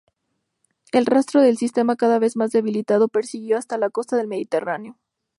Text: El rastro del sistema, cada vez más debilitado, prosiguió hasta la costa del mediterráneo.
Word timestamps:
El 0.91 1.05
rastro 1.05 1.41
del 1.41 1.57
sistema, 1.59 1.95
cada 1.95 2.17
vez 2.17 2.35
más 2.35 2.49
debilitado, 2.49 3.07
prosiguió 3.07 3.55
hasta 3.59 3.77
la 3.77 3.91
costa 3.91 4.17
del 4.17 4.25
mediterráneo. 4.27 4.97